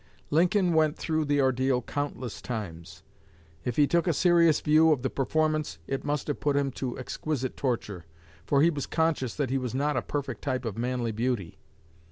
Lincoln 0.31 0.73
went 0.73 0.97
through 0.97 1.25
the 1.25 1.39
ordeal 1.41 1.83
countless 1.83 2.41
times. 2.41 3.03
If 3.63 3.75
he 3.75 3.85
took 3.85 4.07
a 4.07 4.13
serious 4.13 4.59
view 4.59 4.91
of 4.91 5.03
the 5.03 5.11
performance 5.11 5.77
it 5.85 6.03
must 6.03 6.25
have 6.25 6.39
put 6.39 6.55
him 6.57 6.71
to 6.71 6.97
exquisite 6.97 7.55
torture, 7.55 8.07
for 8.43 8.63
he 8.63 8.71
was 8.71 8.87
conscious 8.87 9.35
that 9.35 9.51
he 9.51 9.59
was 9.59 9.75
not 9.75 9.95
a 9.97 10.01
perfect 10.01 10.41
type 10.41 10.65
of 10.65 10.75
manly 10.75 11.11
beauty. 11.11 11.59